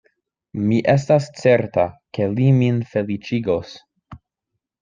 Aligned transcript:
Mi 0.69 0.77
estas 0.93 1.27
certa, 1.41 1.85
ke 2.19 2.31
li 2.39 2.49
min 2.63 2.83
feliĉigos. 2.95 3.79